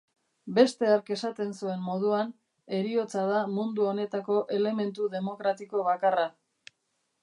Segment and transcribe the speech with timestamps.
[0.53, 2.33] Beste hark esaten zuen moduan,
[2.79, 6.31] heriotza da mundu honetako elementu demokratiko bakarra.